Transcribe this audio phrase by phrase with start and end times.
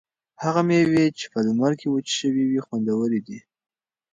[0.43, 3.39] هغه مېوې چې په لمر کې وچې شوي وي خوندورې دي.